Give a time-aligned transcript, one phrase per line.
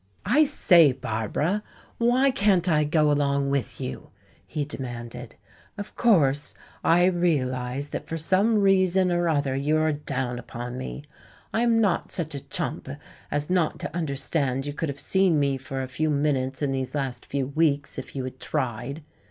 [0.25, 1.61] "I say, Barbara,
[1.99, 4.09] why can't I go along with you?"
[4.47, 5.35] he demanded.
[5.77, 11.03] "Of course, I realize that for some reason or other you are down upon me.
[11.53, 12.89] I am not such a chump
[13.29, 16.95] as not to understand you could have seen me for a few minutes in these
[16.95, 19.03] last few weeks if you had tried.